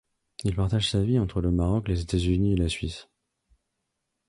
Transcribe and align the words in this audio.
Il 0.43 0.55
partage 0.55 0.89
sa 0.89 1.03
vie 1.03 1.19
entre 1.19 1.41
le 1.41 1.51
Maroc, 1.51 1.87
les 1.87 2.01
États-Unis 2.01 2.53
et 2.53 2.57
la 2.57 2.69
Suisse. 2.69 3.07